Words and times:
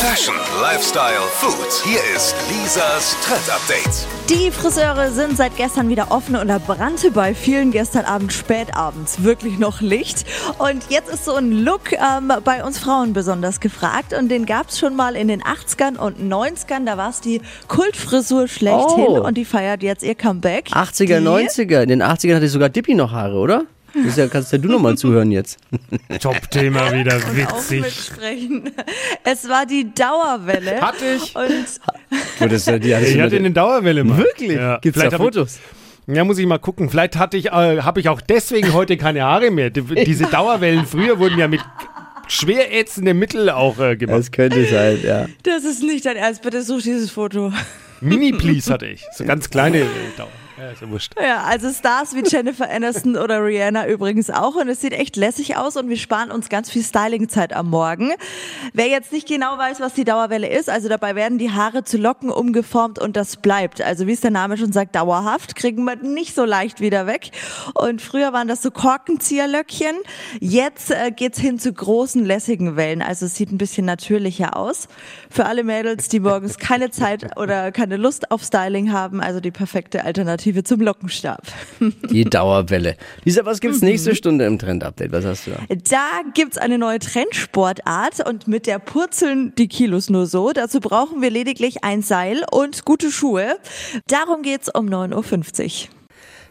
Fashion, 0.00 0.34
Lifestyle, 0.62 1.20
Food. 1.40 1.82
Hier 1.84 1.98
ist 2.14 2.34
Lisas 2.50 3.16
Trend 3.24 3.50
Update. 3.50 4.06
Die 4.30 4.50
Friseure 4.52 5.10
sind 5.10 5.36
seit 5.36 5.56
gestern 5.56 5.88
wieder 5.88 6.10
offen 6.12 6.36
und 6.36 6.46
da 6.48 6.58
brannte 6.58 7.10
bei 7.10 7.34
vielen 7.34 7.72
gestern 7.72 8.04
Abend 8.04 8.32
spätabends 8.32 9.24
wirklich 9.24 9.58
noch 9.58 9.80
Licht. 9.80 10.24
Und 10.58 10.84
jetzt 10.88 11.08
ist 11.12 11.24
so 11.24 11.34
ein 11.34 11.50
Look 11.50 11.92
ähm, 11.92 12.32
bei 12.44 12.62
uns 12.64 12.78
Frauen 12.78 13.12
besonders 13.12 13.58
gefragt 13.58 14.12
und 14.12 14.28
den 14.28 14.46
gab 14.46 14.68
es 14.68 14.78
schon 14.78 14.94
mal 14.94 15.16
in 15.16 15.26
den 15.28 15.42
80ern 15.42 15.96
und 15.96 16.20
90ern. 16.20 16.84
Da 16.86 16.96
war 16.96 17.10
es 17.10 17.20
die 17.20 17.40
Kultfrisur 17.66 18.46
schlechthin 18.46 19.06
Oh. 19.08 19.24
und 19.26 19.34
die 19.36 19.44
feiert 19.44 19.82
jetzt 19.82 20.04
ihr 20.04 20.14
Comeback. 20.14 20.68
80er, 20.72 21.18
Die- 21.18 21.26
90er. 21.26 21.82
In 21.82 21.88
den 21.88 22.02
80ern 22.02 22.36
hatte 22.36 22.48
sogar 22.48 22.68
Dippi 22.68 22.94
noch 22.94 23.10
Haare, 23.12 23.36
oder? 23.36 23.64
Das 23.94 24.16
ja, 24.16 24.26
kannst 24.28 24.52
ja 24.52 24.58
du 24.58 24.68
nochmal 24.68 24.96
zuhören 24.96 25.30
jetzt. 25.32 25.58
Top-Thema 26.20 26.92
wieder, 26.92 27.20
witzig. 27.34 27.80
mitsprechen. 27.80 28.70
Es 29.24 29.48
war 29.48 29.66
die 29.66 29.92
Dauerwelle. 29.94 30.80
Hatte 30.80 31.04
ich. 31.16 31.34
Und 31.34 32.50
das, 32.50 32.64
die 32.64 32.94
hattest 32.94 33.14
Ich 33.14 33.20
hatte 33.20 33.36
eine 33.36 33.50
Dauerwelle 33.50 34.04
mal. 34.04 34.18
Wirklich? 34.18 34.52
Ja. 34.52 34.78
Gibt's 34.78 34.98
Vielleicht 34.98 35.14
da 35.14 35.18
Fotos? 35.18 35.58
Ja, 36.06 36.24
muss 36.24 36.38
ich 36.38 36.46
mal 36.46 36.58
gucken. 36.58 36.88
Vielleicht 36.88 37.16
hatte 37.16 37.36
ich, 37.36 37.46
äh, 37.46 37.82
habe 37.82 38.00
ich 38.00 38.08
auch 38.08 38.20
deswegen 38.20 38.72
heute 38.72 38.96
keine 38.96 39.22
Haare 39.22 39.50
mehr. 39.50 39.70
Die, 39.70 39.82
diese 40.04 40.24
Dauerwellen 40.26 40.86
früher 40.86 41.18
wurden 41.18 41.38
ja 41.38 41.48
mit 41.48 41.60
schwer 42.28 42.74
ätzendem 42.74 43.18
Mittel 43.18 43.50
auch 43.50 43.78
äh, 43.78 43.96
gemacht. 43.96 44.18
Das 44.18 44.32
könnte 44.32 44.64
sein, 44.66 44.98
ja. 45.02 45.26
das 45.42 45.64
ist 45.64 45.82
nicht 45.82 46.06
dein 46.06 46.16
Ernst. 46.16 46.42
Bitte 46.42 46.62
such 46.62 46.82
dieses 46.82 47.10
Foto. 47.10 47.52
Mini-Please 48.00 48.72
hatte 48.72 48.86
ich. 48.86 49.04
So 49.12 49.24
ganz 49.24 49.50
kleine 49.50 49.80
äh, 49.80 49.86
Dauer. 50.16 50.28
Ja, 50.58 50.70
ist 50.70 50.82
ja 50.82 50.90
wurscht. 50.90 51.14
Ja, 51.22 51.44
also 51.44 51.70
Stars 51.72 52.16
wie 52.16 52.22
Jennifer 52.26 52.68
Aniston 52.68 53.16
oder 53.16 53.44
Rihanna 53.44 53.86
übrigens 53.86 54.28
auch. 54.28 54.56
Und 54.56 54.68
es 54.68 54.80
sieht 54.80 54.92
echt 54.92 55.14
lässig 55.14 55.56
aus 55.56 55.76
und 55.76 55.88
wir 55.88 55.96
sparen 55.96 56.32
uns 56.32 56.48
ganz 56.48 56.68
viel 56.68 56.82
Stylingzeit 56.82 57.52
am 57.52 57.70
Morgen. 57.70 58.10
Wer 58.72 58.88
jetzt 58.88 59.12
nicht 59.12 59.28
genau 59.28 59.56
weiß, 59.56 59.78
was 59.78 59.94
die 59.94 60.02
Dauerwelle 60.02 60.48
ist, 60.48 60.68
also 60.68 60.88
dabei 60.88 61.14
werden 61.14 61.38
die 61.38 61.52
Haare 61.52 61.84
zu 61.84 61.96
Locken 61.96 62.30
umgeformt 62.30 62.98
und 62.98 63.16
das 63.16 63.36
bleibt. 63.36 63.80
Also 63.80 64.08
wie 64.08 64.12
es 64.12 64.20
der 64.20 64.32
Name 64.32 64.56
schon 64.56 64.72
sagt, 64.72 64.96
dauerhaft, 64.96 65.54
kriegen 65.54 65.84
wir 65.84 65.94
nicht 65.94 66.34
so 66.34 66.44
leicht 66.44 66.80
wieder 66.80 67.06
weg. 67.06 67.30
Und 67.74 68.02
früher 68.02 68.32
waren 68.32 68.48
das 68.48 68.60
so 68.60 68.72
Korkenzieherlöckchen. 68.72 69.94
Jetzt 70.40 70.90
äh, 70.90 71.12
geht's 71.12 71.38
hin 71.38 71.60
zu 71.60 71.72
großen, 71.72 72.24
lässigen 72.24 72.74
Wellen. 72.74 73.00
Also 73.00 73.26
es 73.26 73.36
sieht 73.36 73.52
ein 73.52 73.58
bisschen 73.58 73.86
natürlicher 73.86 74.56
aus. 74.56 74.88
Für 75.30 75.46
alle 75.46 75.62
Mädels, 75.62 76.08
die 76.08 76.18
morgens 76.18 76.58
keine 76.58 76.90
Zeit 76.90 77.38
oder 77.38 77.70
keine 77.70 77.96
Lust 77.96 78.32
auf 78.32 78.42
Styling 78.42 78.90
haben, 78.90 79.20
also 79.20 79.38
die 79.38 79.52
perfekte 79.52 80.04
Alternative 80.04 80.47
zum 80.64 80.80
Lockenstab. 80.80 81.42
Die 82.10 82.24
Dauerwelle. 82.24 82.96
Lisa, 83.24 83.44
was 83.44 83.60
gibt's 83.60 83.82
nächste 83.82 84.14
Stunde 84.14 84.46
im 84.46 84.58
Trend-Update? 84.58 85.12
Was 85.12 85.24
hast 85.24 85.46
du 85.46 85.52
da? 85.52 85.58
Da 85.68 86.22
gibt's 86.34 86.58
eine 86.58 86.78
neue 86.78 86.98
Trendsportart 86.98 88.26
und 88.26 88.48
mit 88.48 88.66
der 88.66 88.78
purzeln 88.78 89.54
die 89.56 89.68
Kilos 89.68 90.10
nur 90.10 90.26
so. 90.26 90.52
Dazu 90.52 90.80
brauchen 90.80 91.22
wir 91.22 91.30
lediglich 91.30 91.84
ein 91.84 92.02
Seil 92.02 92.44
und 92.50 92.84
gute 92.84 93.10
Schuhe. 93.10 93.56
Darum 94.06 94.42
geht's 94.42 94.68
um 94.68 94.86
9.50 94.86 95.64
Uhr. 95.64 95.88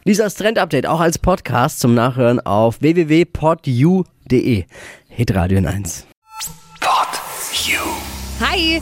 Lisas 0.06 0.36
Trend-Update 0.36 0.88
auch 0.88 1.02
als 1.02 1.18
Podcast 1.18 1.80
zum 1.82 1.94
Nachhören 1.94 2.40
auf 2.40 2.82
www.podu.de. 2.82 4.66
Hitradio 5.10 5.58
in 5.58 5.68
1. 5.68 6.08
Pod 6.80 7.10
You. 7.66 7.80
Hi, 8.40 8.82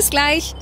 Bis 0.01 0.09
gleich. 0.09 0.55